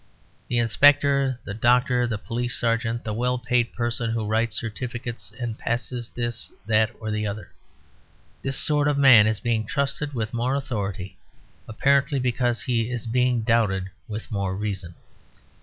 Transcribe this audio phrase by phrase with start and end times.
[0.47, 5.59] The inspector, the doctor, the police sergeant, the well paid person who writes certificates and
[5.59, 7.51] "passes" this, that, or the other;
[8.41, 11.19] this sort of man is being trusted with more authority,
[11.67, 14.95] apparently because he is being doubted with more reason.